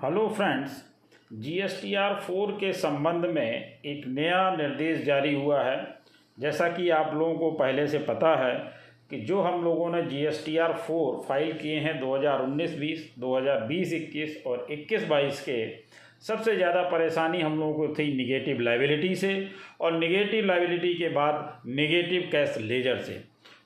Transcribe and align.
Hello 0.00 0.26
friends 0.28 0.76
GSTR 1.32 2.14
four 2.26 2.50
के 2.60 2.72
संबंध 2.72 3.24
में 3.26 3.80
एक 3.86 4.04
नया 4.08 4.38
निर्देश 4.56 5.02
जारी 5.04 5.34
हुआ 5.34 5.62
है। 5.62 5.76
जैसा 6.38 6.68
कि 6.68 6.88
आप 6.90 7.12
लोगों 7.14 7.34
को 7.34 7.50
पहले 7.58 7.86
से 7.86 7.98
पता 7.98 8.34
है 8.42 8.54
कि 9.10 9.20
जो 9.20 9.40
हम 9.40 9.62
लोगों 9.64 9.90
ने 9.90 10.02
जीएसटीआर 10.02 10.72
फोर 10.86 11.20
फ़ाइल 11.28 11.52
किए 11.52 11.78
हैं 11.78 11.94
2019-20, 12.00 13.02
2020-21 13.18 14.46
और 14.46 14.66
21-22 14.70 15.40
के 15.40 15.66
सबसे 16.26 16.56
ज़्यादा 16.56 16.82
परेशानी 16.90 17.40
हम 17.40 17.58
लोगों 17.60 17.74
को 17.78 17.94
थी 17.94 18.12
निगेटिव 18.16 18.60
लाइबिलिटी 18.60 19.14
से 19.14 19.34
और 19.80 19.98
निगेटिव 19.98 20.46
लाइबिलिटी 20.46 20.94
के 20.94 21.08
बाद 21.10 21.60
निगेटिव 21.66 22.28
कैश 22.32 22.58
लेजर 22.60 22.98
से। 23.00 23.22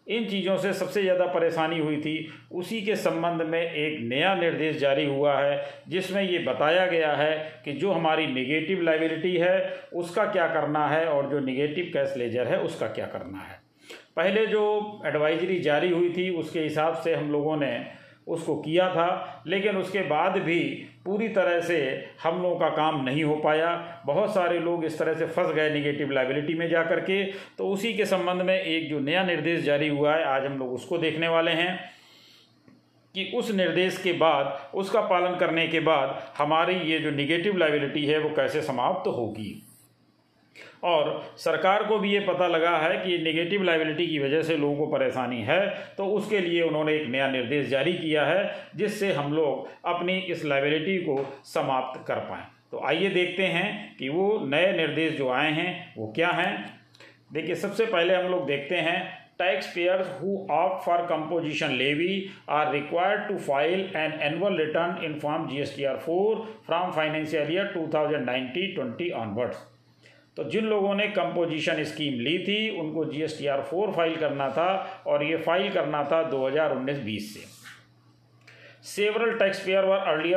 इन 0.07 0.25
चीज़ों 0.25 0.57
से 0.57 0.73
सबसे 0.73 1.03
ज़्यादा 1.03 1.27
परेशानी 1.27 1.79
हुई 1.79 1.97
थी। 1.97 2.17
उसी 2.53 2.81
के 2.83 2.97
संबंध 2.97 3.43
में 3.43 3.61
एक 3.61 3.99
नया 4.03 4.35
निर्देश 4.35 4.77
जारी 4.77 5.05
हुआ 5.07 5.37
है, 5.39 5.65
जिसमें 5.89 6.23
ये 6.23 6.39
बताया 6.39 6.87
गया 6.87 7.13
है 7.13 7.63
कि 7.65 7.73
जो 7.73 7.93
हमारी 7.93 8.27
निगेटिव 8.27 8.83
लाइबिलिटी 8.83 9.37
है, 9.37 9.75
उसका 9.93 10.25
क्या 10.25 10.47
करना 10.47 10.87
है 10.87 11.07
और 11.07 11.31
जो 11.31 11.41
निगेटिव 11.41 11.91
कैश 11.95 12.15
लेजर 12.17 12.47
है, 12.47 12.59
उसका 12.61 12.87
क्या 12.89 13.07
करना 13.07 13.39
है। 13.39 13.63
पहले 14.17 14.47
जो 14.47 15.03
एडवाइजरी 15.07 15.59
जारी 15.61 15.91
हुई 15.91 16.11
थी, 16.11 16.31
उसके 16.31 16.61
हिसाब 16.61 16.95
से 16.95 17.15
हम 17.15 17.31
लोगों 17.33 17.57
ने 17.57 17.87
उसको 18.27 18.57
किया 18.57 18.89
था, 18.89 19.43
लेकिन 19.47 19.77
उसके 19.77 20.03
बाद 20.03 20.37
भी 20.39 20.61
पूरी 21.05 21.29
तरह 21.29 21.61
से 21.61 21.79
हम 22.23 22.41
लोगों 22.43 22.57
का 22.57 22.69
काम 22.69 23.03
नहीं 23.05 23.25
हो 23.25 23.35
पाया। 23.37 24.03
बहुत 24.07 24.35
सारे 24.35 24.59
लोग 24.59 24.85
इस 24.85 24.99
तरह 24.99 25.15
से 25.15 25.27
फंस 25.27 25.55
गए 25.55 25.71
निगेटिव 25.71 26.11
लाइबिलिटी 26.11 26.55
में 26.55 26.69
जा 26.69 26.83
करके 26.83 27.23
तो 27.59 27.69
उसी 27.69 27.93
के 27.95 28.05
संबंध 28.07 28.43
में 28.43 28.61
एक 28.61 28.89
जो 28.91 29.01
नया 29.01 29.25
निर्देश 29.25 29.63
जारी 29.65 29.89
हुआ 29.89 30.15
है, 30.15 30.25
आज 30.25 30.47
हम 30.47 30.59
लोग 30.59 30.73
उसको 30.73 30.99
देखने 30.99 31.29
वाले 31.29 31.51
हैं 31.51 31.79
कि 33.15 33.31
उस 33.35 33.51
निर्देश 33.51 33.97
के 33.99 34.13
बाद, 34.13 34.71
उसका 34.75 35.01
पालन 35.01 35.37
करने 35.37 35.67
के 35.69 35.81
बाद 35.81 36.33
हमारी 36.39 36.75
ये 36.91 36.99
जो 36.99 37.11
निगेटिव 37.11 37.57
लाइबिलिटी 37.57 38.05
है, 38.07 38.19
वो 38.19 38.31
कैसे 38.37 38.63
समाप्त 38.63 39.05
तो 39.05 39.11
होगी। 39.11 39.63
और 40.85 41.11
सरकार 41.39 41.83
को 41.85 41.99
भी 41.99 42.13
ये 42.13 42.21
पता 42.23 42.47
लगा 42.49 42.77
है 42.79 42.97
कि 42.99 43.19
नेगेटिव 43.19 43.63
लाइबिलिटी 43.63 44.07
की 44.07 44.19
वजह 44.19 44.43
से 44.43 44.57
लोगों 44.57 44.77
को 44.77 44.87
परेशानी 44.89 45.41
है 45.43 45.61
तो 45.99 46.07
उसके 46.15 46.41
लिए 46.41 46.63
उन्होंने 46.63 46.95
एक 46.95 47.09
नया 47.09 47.29
निर्देश 47.31 47.69
जारी 47.69 47.93
किया 47.95 48.25
है, 48.25 48.55
जिससे 48.77 49.13
हम 49.13 49.33
लोग 49.33 49.69
अपनी 49.87 50.19
इस 50.19 50.45
लाइबिलिटी 50.45 50.99
को 51.01 51.25
समाप्त 51.47 52.07
कर 52.07 52.19
पाएँ। 52.21 52.45
तो 52.71 52.81
आइए 52.87 53.09
देखते 53.11 53.47
हैं 53.49 53.97
कि 53.99 54.09
वो 54.09 54.39
नए 54.45 54.73
निर्देश 54.73 55.17
जो 55.17 55.29
आए 55.31 55.51
हैं, 55.53 55.95
वो 55.97 56.13
क्या 56.15 56.29
हैं। 56.31 56.81
देखिए, 57.33 57.55
सबसे 57.57 57.87
पहले 57.87 58.15
हम 58.15 58.31
लोग 58.31 58.47
देखते 58.47 58.77
हैं 58.79 59.03
tax 59.39 59.67
payers 59.75 60.09
who 60.21 60.37
opt 60.53 60.85
for 60.85 60.99
composition 61.07 61.71
levy 61.75 62.25
are 62.51 62.73
required 62.73 63.29
to 63.29 63.37
file 63.39 63.81
an 63.97 64.13
annual 64.23 64.59
return 64.59 65.05
in 65.05 65.19
form 65.21 65.47
G 65.49 65.61
S 65.61 65.77
T 65.77 65.85
R 65.85 65.97
four 65.99 66.45
from 66.67 66.93
financial 66.93 67.53
year 67.53 67.67
two 67.75 67.87
thousand 67.95 68.25
ninety 68.27 68.67
twenty 68.75 69.11
onwards 69.23 69.57
तो 70.37 70.45
जिन 70.45 70.65
लोगों 70.65 70.95
ने 70.95 71.07
कंपोजिशन 71.09 71.83
स्कीम 71.85 72.21
ली 72.21 72.39
थी, 72.39 72.71
उनको 72.81 73.05
G 73.05 73.23
S 73.23 73.39
T 73.39 73.47
R 73.47 73.61
four 73.63 73.93
file 73.93 74.17
करना 74.17 74.49
था 74.51 74.69
और 75.07 75.25
ये 75.25 75.37
फ़ाइल 75.37 75.73
करना 75.73 76.03
था 76.05 76.23
2019-20 76.31 77.35
से। 77.35 77.54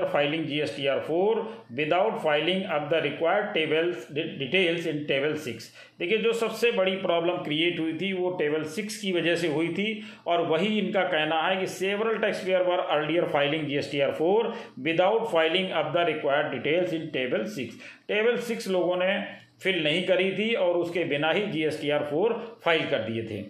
Filing 0.07 0.45
G 0.45 0.59
S 0.59 0.75
T 0.77 0.85
R 0.87 0.99
four 0.99 1.41
without 1.71 2.17
filing 2.23 2.63
of 2.71 2.89
the 2.89 3.01
required 3.03 3.47
tables 3.53 4.07
details 4.11 4.87
in 4.87 5.03
table 5.05 5.33
six 5.37 5.71
देखिए, 5.99 6.17
जो 6.17 6.33
सबसे 6.33 6.71
बड़ी 6.71 6.95
प्रॉब्लम 6.97 7.37
क्रिएट 7.43 7.79
हुई 7.79 7.93
थी, 7.93 8.11
वो 8.13 8.29
टेबल 8.39 8.63
सिक्स 8.75 8.97
की 8.97 9.11
वजह 9.11 9.35
से 9.35 9.47
हुई 9.47 9.67
थी 9.73 10.03
और 10.27 10.41
वही 10.47 10.77
इनका 10.79 11.03
कहना 11.05 11.41
है 11.41 11.55
कि 11.57 11.67
several 11.67 12.17
tax 12.17 12.43
payer 12.43 12.61
were 12.63 12.79
earlier 12.79 13.25
filing 13.27 13.65
G 13.67 13.75
S 13.77 13.91
T 13.91 13.99
R 13.99 14.11
four 14.11 14.53
without 14.79 15.27
filing 15.31 15.71
of 15.71 15.93
the 15.93 16.05
required 16.07 16.51
details 16.51 16.93
in 16.93 17.07
table 17.13 17.45
six 17.55 17.75
table 18.07 18.37
six 18.47 18.67
लोगों 18.67 18.95
ने 18.97 19.19
फिल 19.63 19.83
नहीं 19.83 20.03
करी 20.07 20.31
थी 20.31 20.53
और 20.55 20.77
उसके 20.77 21.03
बिना 21.03 21.31
ही 21.31 21.45
G 21.47 21.63
S 21.63 21.81
T 21.81 21.89
R 21.89 22.03
four 22.03 22.33
file 22.65 22.89
कर 22.89 22.99
दिए 23.09 23.23
थे। 23.23 23.43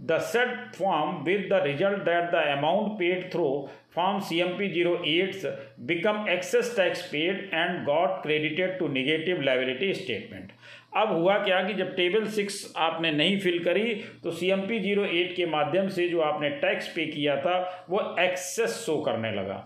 The 0.00 0.18
set 0.22 0.74
form 0.74 1.16
with 1.24 1.48
the 1.52 1.60
result 1.64 2.02
that 2.04 2.30
the 2.30 2.42
amount 2.48 2.92
paid 2.98 3.30
through 3.32 3.48
form 3.94 4.18
C 4.20 4.40
M 4.40 4.48
P 4.48 4.68
zero 4.68 4.94
eights 5.08 5.44
become 5.86 6.26
excess 6.30 6.74
tax 6.76 7.02
paid 7.12 7.50
and 7.54 7.84
got 7.84 8.22
credited 8.22 8.78
to 8.78 8.88
negative 8.88 9.40
liability 9.42 9.92
statement 9.94 10.52
अब 10.96 11.12
हुआ 11.12 11.36
क्या 11.38 11.62
कि 11.62 11.74
जब 11.74 11.94
table 11.96 12.26
six 12.26 12.72
आपने 12.76 13.10
नहीं 13.12 13.38
फिल 13.40 13.58
करी 13.64 13.94
तो 14.24 14.30
C 14.30 14.50
M 14.50 14.60
P 14.68 14.78
zero 14.80 15.04
eight 15.04 15.34
के 15.36 15.46
माध्यम 15.46 15.88
से 15.88 16.08
जो 16.08 16.20
आपने 16.20 16.50
टैक्स 16.60 16.88
पे 16.88 17.06
किया 17.06 17.36
था, 17.36 17.86
वो 17.90 18.16
एक्सेस 18.20 18.70
शो 18.86 18.96
करने 19.02 19.32
लगा। 19.32 19.64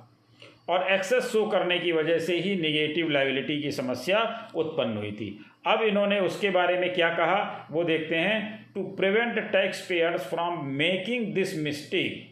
और 0.68 0.86
एक्सेस 0.92 1.24
शो 1.32 1.44
करने 1.46 1.78
की 1.78 1.92
वजह 1.92 2.18
से 2.18 2.38
ही 2.38 2.54
निगेटिव 2.56 3.08
लाइबिलिटी 3.10 3.60
की 3.62 3.70
समस्या 3.72 4.20
उत्पन्न 4.56 4.96
हुई 4.96 5.12
थी। 5.12 5.38
अब 5.66 5.82
इन्होंने 5.82 6.20
उसके 6.20 6.50
बारे 6.50 6.78
में 6.78 6.92
क्या 6.94 7.08
कहा, 7.14 7.68
वो 7.70 7.84
देखते 7.84 8.16
हैं। 8.16 8.66
To 8.74 8.82
prevent 8.96 9.38
tax 9.52 9.86
payers 9.88 10.28
from 10.30 10.66
making 10.76 11.32
this 11.34 11.56
mistake 11.58 12.31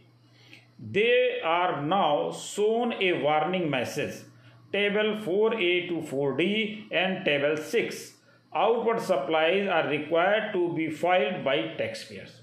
They 0.82 1.41
are 1.44 1.82
now 1.82 2.32
shown 2.32 2.94
a 2.94 3.12
warning 3.22 3.68
message. 3.68 4.22
Table 4.72 5.20
4A 5.20 5.88
to 5.88 5.94
4D 6.10 6.86
and 6.91 7.22
Table 7.22 7.56
6. 7.58 8.14
Outward 8.54 9.00
supplies 9.00 9.69
are 9.69 9.88
required 9.88 10.52
to 10.54 10.72
be 10.74 10.90
filed 10.90 11.44
by 11.44 11.74
taxpayers. 11.76 12.40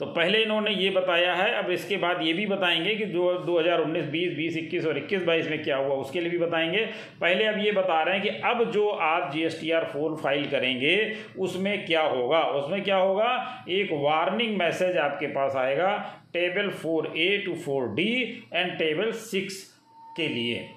तो 0.00 0.06
पहले 0.06 0.42
इन्होंने 0.42 0.70
ये 0.70 0.90
बताया 0.90 1.34
है, 1.34 1.64
अब 1.64 1.70
इसके 1.70 1.96
बाद 1.96 2.22
ये 2.22 2.32
भी 2.32 2.46
बताएँगे 2.46 2.94
कि 2.94 3.04
जो 3.04 3.44
2019 3.44 4.10
20 4.10 4.36
20 4.36 4.56
21 4.56 4.86
और 4.86 4.98
21 4.98 5.24
22 5.24 5.50
में 5.50 5.62
क्या 5.62 5.76
हुआ, 5.76 5.94
उसके 5.94 6.20
लिए 6.20 6.30
भी 6.30 6.38
बताएँगे। 6.38 6.78
पहले 7.20 7.44
अब 7.44 7.58
ये 7.58 7.72
बता 7.72 8.02
रहे 8.02 8.18
हैं 8.18 8.22
कि 8.22 8.28
अब 8.28 8.70
जो 8.70 8.88
आप 8.88 9.32
G 9.32 9.42
S 9.42 9.60
T 9.60 9.70
R 9.70 9.84
four 9.84 10.16
file 10.16 10.46
करेंगे, 10.46 11.16
उसमें 11.38 11.86
क्या 11.86 12.02
होगा? 12.02 12.40
उसमें 12.40 12.84
क्या 12.84 12.96
होगा? 12.96 13.64
एक 13.68 13.88
वार्निंग 13.92 14.56
मैसेज 14.56 14.96
आपके 14.96 15.26
पास 15.26 15.56
आएगा, 15.56 16.20
table 16.32 16.70
four 16.70 17.12
A 17.16 17.42
to 17.46 17.54
four 17.54 17.88
D 17.88 18.42
and 18.54 18.78
table 18.78 19.12
six 19.12 19.74
के 20.16 20.28
लिए। 20.28 20.70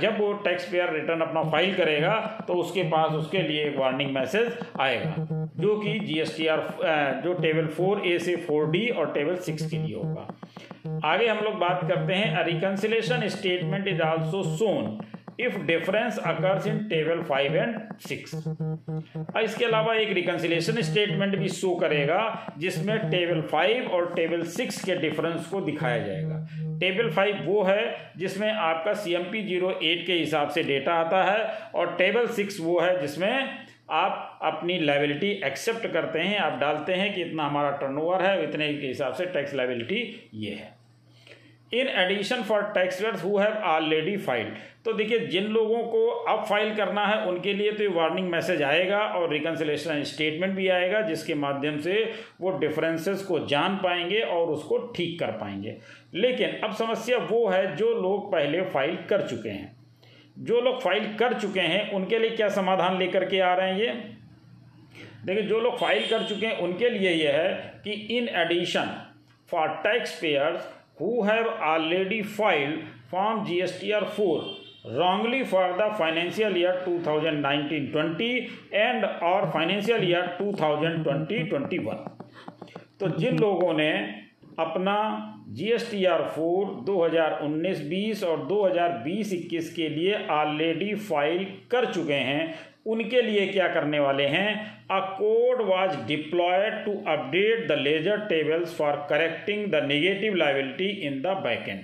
जब 0.00 0.18
वो 0.20 0.32
टैक्स 0.44 0.64
पेयर 0.70 0.92
रिटर्न 0.92 1.20
अपना 1.20 1.42
फ़ाइल 1.50 1.74
करेगा 1.74 2.14
तो 2.48 2.54
उसके 2.54 2.82
पास 2.88 3.12
उसके 3.14 3.42
लिए 3.42 3.64
एक 3.64 3.76
वार्निंग 3.78 4.10
मैसेज 4.14 4.58
आएगा, 4.80 5.14
जो 5.56 5.76
कि 5.76 5.98
जीएसटीआर 6.00 7.22
जो 7.24 7.32
टेबल 7.34 7.66
फोर 7.76 8.02
ए 8.06 8.18
से 8.18 8.34
फोर 8.38 8.70
डी 8.70 8.86
और 8.88 9.12
टेबल 9.12 9.36
सिक्स 9.46 9.70
के 9.70 9.78
लिए 9.78 9.94
होगा। 9.96 10.26
आगे 11.04 11.26
हम 11.26 11.38
लोग 11.44 11.54
बात 11.58 11.80
करते 11.88 12.14
हैं 12.14 12.44
reconciliation 12.46 13.28
statement 13.28 13.88
is 13.88 14.02
also 14.02 14.42
shown 14.56 14.98
if 15.40 15.58
difference 15.62 16.18
occurs 16.18 16.66
in 16.66 16.78
table 16.88 17.22
five 17.22 17.56
and 17.56 17.76
six 17.98 18.34
इसके 19.42 19.64
अलावा 19.64 19.94
एक 19.94 20.12
रिकन्सिलेशन 20.12 20.80
स्टेटमेंट 20.82 21.36
भी 21.36 21.48
शो 21.48 21.74
करेगा, 21.74 22.20
जिसमें 22.58 22.98
टेबल 23.10 23.40
फाइव 23.42 23.88
और 23.88 24.12
टेबल 24.14 24.42
सिक्स 24.42 24.84
के 24.84 24.94
डिफरेंस 24.96 25.46
को 25.46 25.60
दिखाया 25.60 25.98
जाएगा। 25.98 26.46
टेबल 26.80 27.10
फाइव 27.10 27.42
वो 27.44 27.62
है, 27.62 28.12
जिसमें 28.16 28.50
आपका 28.52 28.92
C 28.94 29.14
M 29.14 29.22
P 29.22 29.42
zero 29.42 29.70
eight 29.82 30.06
के 30.06 30.12
हिसाब 30.12 30.48
से 30.48 30.62
डेटा 30.62 30.94
आता 30.94 31.22
है, 31.24 31.44
और 31.74 31.94
टेबल 31.96 32.26
सिक्स 32.26 32.60
वो 32.60 32.80
है, 32.80 33.00
जिसमें 33.00 33.58
आप 33.90 34.40
अपनी 34.42 34.78
लाइबिलिटी 34.78 35.30
एक्सेप्ट 35.44 35.86
करते 35.86 36.18
हैं, 36.18 36.38
आप 36.38 36.58
डालते 36.60 36.94
हैं 36.94 37.14
कि 37.14 37.22
इतना 37.22 37.46
हमारा 37.46 37.70
टर्नओवर 37.70 38.22
है, 38.22 38.42
इतने 38.44 38.72
के 38.74 38.86
हिसाब 38.86 39.12
से 39.12 39.26
टैक्स 39.26 39.54
लाइबिलिटी 39.54 40.30
ये 40.34 40.50
है। 40.50 40.79
In 41.72 41.88
addition 41.88 42.42
for 42.42 42.62
tax 42.74 43.02
who 43.24 43.38
have 43.38 43.56
already 43.64 44.16
filed 44.16 44.54
तो 44.84 44.92
देखिए, 44.92 45.18
जिन 45.20 45.44
लोगों 45.44 45.82
को 45.84 46.06
अब 46.06 46.44
फ़ाइल 46.44 46.74
करना 46.76 47.04
है, 47.06 47.24
उनके 47.26 47.52
लिए 47.52 47.72
तो 47.72 47.82
ये 47.82 47.88
वार्निंग 47.88 48.30
मैसेज 48.30 48.62
आएगा 48.62 48.98
और 48.98 49.32
रिकन्सिलेशन 49.32 50.02
स्टेटमेंट 50.04 50.54
भी 50.54 50.68
आएगा, 50.68 51.00
जिसके 51.00 51.34
माध्यम 51.34 51.78
से 51.78 52.12
वो 52.40 52.50
डिफरेंसेस 52.58 53.22
को 53.22 53.38
जान 53.46 53.76
पाएँगे 53.76 54.20
और 54.20 54.50
उसको 54.50 54.78
ठीक 54.96 55.18
कर 55.20 55.32
पाएँगे। 55.32 55.76
लेकिन 56.14 56.58
अब 56.64 56.74
समस्या 56.74 57.18
वो 57.30 57.46
है, 57.48 57.76
जो 57.76 57.92
लोग 57.94 58.32
पहले 58.32 58.62
फ़ाइल 58.62 58.96
कर 59.10 59.26
चुके 59.28 59.48
हैं। 59.48 59.76
जो 60.38 60.60
लोग 60.60 60.80
फ़ाइल 60.80 61.14
कर 61.14 61.38
चुके 61.40 61.60
हैं, 61.60 61.90
उनके 61.92 62.18
लिए 62.18 62.30
क्या 62.30 62.48
समाधान 62.48 62.98
लेकर 62.98 63.24
के 63.24 63.40
आ 63.40 63.54
रहे 63.54 63.70
हैं 63.70 63.78
ये? 63.78 63.92
देखिए, 65.24 65.42
जो 65.42 65.60
लोग 65.60 65.78
फ़ाइल 65.78 66.08
कर 66.10 66.22
चुके 66.24 66.46
हैं, 66.46 66.58
उनके 66.58 66.90
लिए 66.90 67.10
यह 67.10 67.32
है 67.32 67.80
कि 67.84 67.92
in 68.18 68.28
addition 68.40 68.96
for 69.48 69.68
tax 69.84 70.18
payers 70.20 70.68
who 71.00 71.22
have 71.24 71.46
already 71.72 72.22
filed 72.22 72.80
Form 73.10 73.44
GSTR 73.46 74.10
4 74.12 74.96
wrongly 74.96 75.44
for 75.44 75.76
the 75.76 75.88
financial 75.96 76.56
year 76.56 76.82
2019-20 76.84 78.50
and 78.74 79.04
or 79.22 79.50
financial 79.52 80.02
year 80.02 80.24
2020-21 80.38 82.08
तो 83.00 83.08
जिन 83.18 83.38
लोगों 83.38 83.72
ने 83.74 83.90
अपना 84.58 84.96
G 85.58 85.68
S 85.72 85.90
T 85.90 86.04
R 86.04 86.22
four 86.34 86.66
दो 86.86 87.02
हज़ार 87.02 87.38
उन्नीस 87.42 87.80
बीस 87.88 88.22
और 88.24 88.44
दो 88.46 88.62
हज़ार 88.64 88.92
बीस 89.04 89.32
इक्कीस 89.32 89.72
के 89.74 89.88
लिए 89.88 90.26
ऑलरेडी 90.30 90.94
फ़ाइल 91.08 91.44
कर 91.70 91.92
चुके 91.92 92.18
हैं 92.28 92.42
उनके 92.86 93.22
लिए 93.22 93.46
क्या 93.46 93.68
करने 93.68 93.98
वाले 94.00 94.26
हैं? 94.26 94.50
A 94.90 94.98
code 95.18 95.60
was 95.62 95.96
deployed 96.06 96.84
to 96.84 96.92
update 97.08 97.66
the 97.68 97.78
ledger 97.78 98.20
tables 98.26 98.76
for 98.76 99.06
correcting 99.10 99.66
the 99.72 99.84
negative 99.84 100.34
liability 100.34 100.88
in 101.06 101.20
the 101.22 101.36
back 101.42 101.68
end 101.68 101.80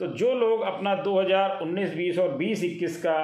तो 0.00 0.06
जो 0.16 0.32
लोग 0.34 0.60
अपना 0.62 0.92
2019-20 1.04 2.18
और 2.18 2.36
20-21 2.38 2.96
का 2.96 3.16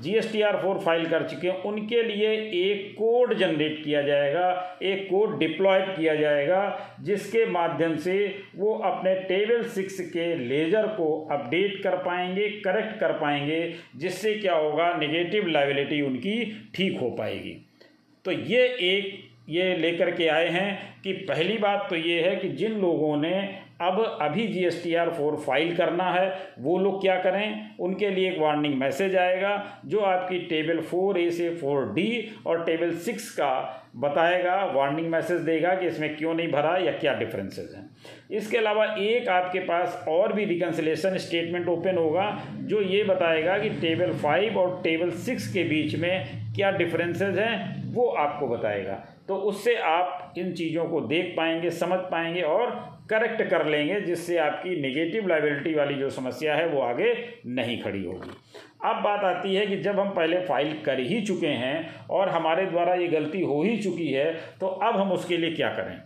G 0.00 0.12
S 0.14 0.30
T 0.32 0.40
R 0.42 0.56
four 0.56 0.78
file 0.78 1.04
कर 1.06 1.26
चुके 1.28 1.48
हैं, 1.48 1.62
उनके 1.62 2.02
लिए 2.02 2.30
एक 2.60 2.92
कोड 2.92 3.34
जनरेट 3.34 3.82
किया 3.84 4.02
जाएगा, 4.02 4.78
एक 4.82 5.06
कोड 5.10 5.38
डिप्लॉयड 5.38 5.94
किया 5.96 6.14
जाएगा, 6.14 6.96
जिसके 7.00 7.44
माध्यम 7.46 7.96
से 7.96 8.14
वो 8.56 8.72
अपने 8.84 9.14
टेबल 9.24 9.62
सिक्स 9.70 10.00
के 10.10 10.34
लेजर 10.38 10.86
को 10.96 11.08
अपडेट 11.32 11.82
कर 11.82 11.96
पाएँगे 11.96 12.48
करेक्ट 12.60 12.98
कर 13.00 13.12
पाएँगे, 13.12 13.74
जिससे 13.96 14.34
क्या 14.34 14.54
होगा 14.54 14.92
नेगेटिव 14.94 15.48
लाइबिलिटी 15.48 16.00
उनकी 16.00 16.44
ठीक 16.74 16.98
हो 17.00 17.10
पाएगी। 17.10 17.56
तो 18.24 18.32
ये 18.32 18.64
एक 18.88 19.20
ये 19.48 19.76
लेकर 19.76 20.10
के 20.10 20.26
आए 20.28 20.48
हैं 20.48 21.00
कि 21.04 21.12
पहली 21.28 21.56
बात 21.58 21.86
तो 21.90 21.96
ये 21.96 22.20
है 22.20 22.34
कि 22.36 22.48
जिन 22.48 22.80
लोगों 22.80 23.16
ने 23.16 23.32
अब 23.82 24.00
अभी 24.22 24.46
G 24.46 24.64
S 24.64 24.82
T 24.84 24.94
R 24.94 25.10
four 25.10 25.36
file 25.36 25.74
करना 25.76 26.10
है, 26.10 26.32
वो 26.58 26.78
लोग 26.78 27.00
क्या 27.00 27.16
करें? 27.22 27.76
उनके 27.80 28.10
लिए 28.10 28.30
एक 28.30 28.38
वार्निंग 28.40 28.74
मैसेज 28.74 29.16
आएगा, 29.16 29.80
जो 29.86 30.00
आपकी 30.00 30.38
टेबल 30.48 30.80
फोर 30.82 31.18
ए 31.18 31.30
से 31.30 31.48
फोर 31.56 31.92
डी 31.92 32.28
और 32.46 32.64
टेबल 32.64 32.94
सिक्स 32.96 33.30
का 33.30 33.78
बताएगा, 33.96 34.54
वार्निंग 34.66 35.08
मैसेज 35.10 35.40
देगा 35.40 35.74
कि 35.74 35.86
इसमें 35.86 36.16
क्यों 36.16 36.34
नहीं 36.34 36.48
भरा 36.48 36.76
या 36.76 36.92
क्या 36.92 37.12
डिफरेंसेस 37.14 37.74
हैं। 37.76 37.88
इसके 38.30 38.58
अलावा 38.58 38.84
एक 39.00 39.28
आपके 39.28 39.60
पास 39.60 40.04
और 40.08 40.32
भी 40.32 40.44
रिकन्सिलेशन 40.44 41.16
स्टेटमेंट 41.18 41.68
ओपन 41.68 41.96
होगा, 41.96 42.30
जो 42.56 42.80
ये 42.82 43.02
बताएगा 43.04 43.58
कि 43.58 43.70
टेबल 43.80 44.12
फाइव 44.14 44.58
और 44.58 44.80
टेबल 44.84 45.10
सिक्स 45.20 45.52
के 45.52 45.64
बीच 45.64 45.94
में 45.96 46.54
क्या 46.54 46.70
डिफरेंसेस 46.70 47.38
हैं 47.38 47.81
वो 47.92 48.08
आपको 48.08 48.46
बताएगा। 48.48 48.94
तो 49.28 49.36
उससे 49.36 49.74
आप 49.76 50.34
इन 50.38 50.52
चीज़ों 50.52 50.84
को 50.84 51.00
देख 51.00 51.34
पाएँगे, 51.36 51.70
समझ 51.70 51.98
पाएँगे 52.10 52.42
और 52.42 52.70
करेक्ट 53.10 53.42
कर 53.42 53.66
लेंगे, 53.66 54.00
जिससे 54.00 54.36
आपकी 54.38 54.80
नेगेटिव 54.80 55.28
लाइबिलिटी 55.28 55.74
वाली 55.74 55.94
जो 55.94 56.10
समस्या 56.10 56.54
है 56.54 56.66
वो 56.68 56.80
आगे 56.80 57.12
नहीं 57.48 57.80
खड़ी 57.82 58.04
होगी। 58.04 58.30
अब 58.84 59.02
बात 59.02 59.24
आती 59.24 59.54
है 59.54 59.66
कि 59.66 59.76
जब 59.76 60.00
हम 60.00 60.08
पहले 60.10 60.40
फ़ाइल 60.40 60.72
कर 60.84 61.00
ही 61.00 61.20
चुके 61.22 61.46
हैं 61.46 62.06
और 62.10 62.28
हमारे 62.28 62.66
द्वारा 62.66 62.94
ये 62.94 63.08
गलती 63.08 63.40
हो 63.42 63.62
ही 63.62 63.76
चुकी 63.78 64.06
है 64.06 64.32
तो 64.60 64.66
अब 64.66 64.96
हम 64.96 65.12
उसके 65.12 65.36
लिए 65.36 65.52
क्या 65.52 65.68
करें? 65.68 66.00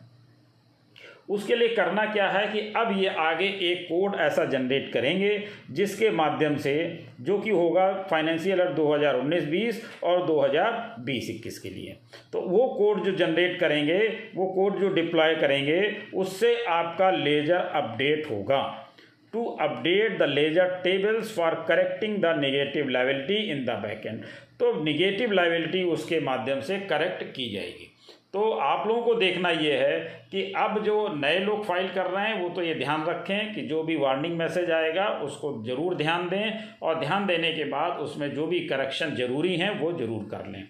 उसके 1.28 1.56
लिए 1.56 1.68
करना 1.68 2.04
क्या 2.04 2.28
है 2.28 2.46
कि 2.46 2.60
अब 2.76 2.92
ये 2.98 3.08
आगे 3.08 3.46
एक 3.62 3.84
कोड 3.84 4.14
ऐसा 4.16 4.44
जनरेट 4.44 4.92
करेंगे, 4.92 5.42
जिसके 5.70 6.10
माध्यम 6.10 6.56
से 6.56 6.74
जो 7.20 7.38
कि 7.38 7.50
होगा 7.50 7.90
फाइनेंशियल 8.10 8.60
ईयर 8.60 8.72
2019-20 8.72 9.82
और 10.04 10.26
2020-21 10.26 11.58
के 11.58 11.70
लिए। 11.70 11.96
तो 12.32 12.40
वो 12.40 12.66
कोड 12.68 13.04
जो 13.04 13.12
जनरेट 13.16 13.58
करेंगे, 13.60 13.98
वो 14.36 14.46
कोड 14.46 14.80
जो 14.80 14.88
डिप्लॉय 14.94 15.34
करेंगे, 15.34 15.80
उससे 16.14 16.54
आपका 16.64 17.10
लेजर 17.10 17.70
अपडेट 17.74 18.30
होगा। 18.30 18.62
To 19.32 19.44
update 19.60 20.18
the 20.18 20.28
ledger 20.28 20.68
tables 20.84 21.34
for 21.36 21.54
correcting 21.68 22.16
the 22.18 22.34
negative 22.38 22.88
liability 22.88 23.36
in 23.50 23.64
the 23.64 23.70
backend 23.82 24.22
तो 24.60 24.72
निगेटिव 24.84 25.32
लाइबिलिटी 25.32 25.82
उसके 25.84 26.20
माध्यम 26.20 26.60
से 26.60 26.78
करेक्ट 26.90 27.22
की 27.34 27.48
जाएगी। 27.54 27.85
तो 28.36 28.48
आप 28.52 28.86
लोगों 28.86 29.02
को 29.02 29.14
देखना 29.14 29.50
ये 29.50 29.76
है 29.76 29.98
कि 30.32 30.42
अब 30.56 30.82
जो 30.84 30.96
नए 31.14 31.38
लोग 31.38 31.64
फ़ाइल 31.64 31.88
कर 31.88 32.06
रहे 32.06 32.24
हैं, 32.24 32.42
वो 32.42 32.48
तो 32.48 32.62
ये 32.62 32.74
ध्यान 32.74 33.04
रखें 33.04 33.54
कि 33.54 33.62
जो 33.62 33.82
भी 33.82 33.96
वार्निंग 33.96 34.36
मैसेज 34.38 34.70
आएगा, 34.70 35.06
उसको 35.24 35.52
ज़रूर 35.66 35.94
ध्यान 35.94 36.28
दें 36.28 36.52
और 36.82 36.98
ध्यान 37.00 37.26
देने 37.26 37.52
के 37.52 37.64
बाद 37.64 38.00
उसमें 38.00 38.28
जो 38.34 38.46
भी 38.46 38.60
करेक्शन 38.66 39.14
ज़रूरी 39.16 39.56
हैं, 39.56 39.70
वो 39.80 39.92
ज़रूर 39.92 40.28
कर 40.30 40.46
लें। 40.46 40.62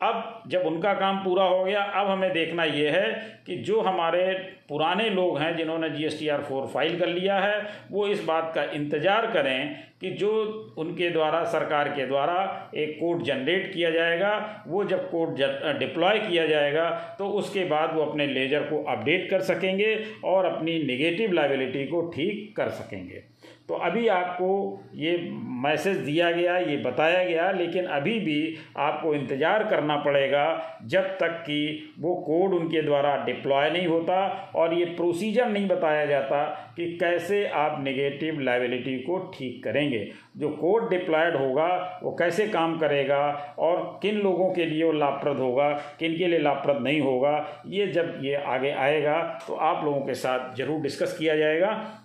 अब 0.00 0.42
जब 0.48 0.62
उनका 0.66 0.92
काम 0.94 1.18
पूरा 1.18 1.44
हो 1.44 1.64
गया, 1.64 1.82
अब 1.82 2.08
हमें 2.08 2.32
देखना 2.32 2.64
ये 2.64 2.88
है 2.90 3.10
कि 3.46 3.56
जो 3.58 3.80
हमारे 3.80 4.32
पुराने 4.68 5.08
लोग 5.10 5.38
हैं 5.38 5.56
जिन्होंने 5.56 5.88
G 5.90 6.04
S 6.04 6.18
T 6.18 6.28
R 6.28 6.42
four 6.42 6.66
file 6.66 6.98
कर 6.98 7.08
लिया 7.08 7.38
है, 7.38 7.62
वो 7.90 8.06
इस 8.08 8.24
बात 8.24 8.52
का 8.54 8.62
इंतज़ार 8.72 9.26
करें 9.26 9.84
कि 10.00 10.10
जो 10.12 10.30
उनके 10.78 11.08
द्वारा, 11.10 11.42
सरकार 11.46 11.88
के 11.88 12.06
द्वारा 12.06 12.70
एक 12.76 12.96
कोड 13.00 13.22
जनरेट 13.24 13.72
किया 13.74 13.90
जाएगा, 13.90 14.64
वो 14.66 14.84
जब 14.84 15.10
कोड 15.10 15.36
डिप्लॉय 15.78 16.18
किया 16.20 16.46
जाएगा 16.46 16.90
तो 17.18 17.28
उसके 17.32 17.64
बाद 17.64 17.94
वो 17.94 18.02
अपने 18.02 18.26
लेजर 18.26 18.62
को 18.62 18.82
अपडेट 18.86 19.28
कर 19.30 19.40
सकेंगे 19.44 19.94
और 20.24 20.44
अपनी 20.44 20.78
निगेटिव 20.84 21.32
लाइबिलिटी 21.32 21.86
को 21.86 22.02
ठीक 22.08 22.54
कर 22.56 22.68
सकेंगे। 22.72 23.22
तो 23.68 23.74
अभी 23.76 24.06
आपको 24.08 24.48
ये 24.94 25.16
मैसेज 25.62 25.96
दिया 25.98 26.30
गया, 26.30 26.56
ये 26.58 26.76
बताया 26.76 27.24
गया, 27.24 27.50
लेकिन 27.52 27.84
अभी 27.86 28.18
भी 28.20 28.56
आपको 28.78 29.14
इंतज़ार 29.14 29.64
करना 29.64 29.96
पड़ेगा 29.96 30.44
जब 30.86 31.06
तक 31.20 31.38
कि 31.40 31.94
वो 32.00 32.14
कोड 32.26 32.54
उनके 32.54 32.82
द्वारा 32.82 33.16
डिप्लॉय 33.24 33.70
नहीं 33.70 33.86
होता 33.86 34.18
और 34.56 34.74
ये 34.74 34.84
प्रोसीजर 34.96 35.48
नहीं 35.48 35.66
बताया 35.68 36.04
जाता 36.06 36.44
कि 36.76 36.86
कैसे 36.98 37.44
आप 37.56 37.80
नेगेटिव 37.80 38.40
लाइबिलिटी 38.40 38.98
को 39.00 39.18
ठीक 39.34 39.62
करेंगे। 39.64 40.06
जो 40.36 40.48
कोड 40.50 40.88
डिप्लॉयड 40.90 41.36
होगा, 41.36 42.00
वो 42.02 42.14
कैसे 42.18 42.48
काम 42.48 42.78
करेगा 42.78 43.20
और 43.58 43.98
किन 44.02 44.20
लोगों 44.20 44.50
के 44.50 44.66
लिए 44.66 44.84
वो 44.84 44.92
लाभप्रद 44.94 45.38
होगा 45.38 45.70
किन 46.00 46.16
के 46.18 46.26
लिए 46.26 46.38
लाभप्रद 46.38 46.82
नहीं 46.82 47.00
होगा, 47.00 47.62
ये 47.66 47.86
जब 47.88 48.18
ये 48.22 48.34
आगे 48.36 48.70
आएगा 48.72 49.22
तो 49.46 49.54
आप 49.54 49.84
लोगों 49.84 50.00
के 50.00 50.14
साथ 50.16 50.54
ज़रूर 50.56 50.80
डिस्कस 50.82 51.16
किया 51.18 51.36
जाएगा। 51.36 52.02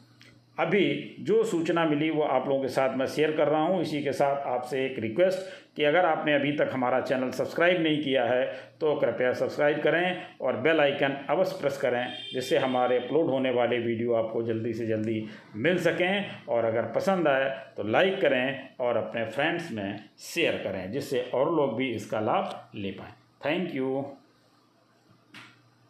अभी 0.61 1.15
जो 1.19 1.43
सूचना 1.43 1.83
मिली 1.85 2.09
वो 2.09 2.23
आप 2.23 2.47
लोगों 2.47 2.61
के 2.61 2.67
साथ 2.69 2.95
मैं 2.97 3.05
शेयर 3.07 3.31
कर 3.37 3.47
रहा 3.47 3.61
हूँ। 3.61 3.81
इसी 3.81 4.01
के 4.03 4.11
साथ 4.11 4.47
आपसे 4.47 4.85
एक 4.85 4.99
रिक्वेस्ट 4.99 5.75
कि 5.75 5.83
अगर 5.83 6.05
आपने 6.05 6.33
अभी 6.33 6.51
तक 6.51 6.69
हमारा 6.73 6.99
चैनल 7.01 7.29
सब्सक्राइब 7.31 7.81
नहीं 7.83 8.01
किया 8.03 8.23
है 8.25 8.45
तो 8.81 8.95
कृपया 8.95 9.31
सब्सक्राइब 9.33 9.81
करें 9.83 10.37
और 10.41 10.57
बेल 10.61 10.79
आइकन 10.79 11.17
अवश्य 11.29 11.57
प्रेस 11.61 11.77
करें, 11.77 12.07
जिससे 12.33 12.57
हमारे 12.57 12.97
अपलोड 12.97 13.29
होने 13.29 13.51
वाले 13.51 13.79
वीडियो 13.79 14.13
आपको 14.15 14.43
जल्दी 14.43 14.73
से 14.73 14.87
जल्दी 14.87 15.25
मिल 15.57 15.77
सकें। 15.79 16.45
और 16.47 16.65
अगर 16.65 16.91
पसंद 16.95 17.27
आए 17.27 17.49
तो 17.77 17.83
लाइक 17.89 18.21
करें 18.21 18.77
और 18.79 18.97
अपने 18.97 19.25
फ्रेंड्स 19.27 19.71
में 19.71 19.99
शेयर 20.23 20.61
करें, 20.63 20.91
जिससे 20.91 21.29
और 21.33 21.55
लोग 21.55 21.75
भी 21.77 21.91
इसका 21.91 22.19
लाभ 22.21 22.71
ले 22.75 22.91
पाएँ। 22.91 23.13
Thank 23.45 23.75
you 23.75 24.05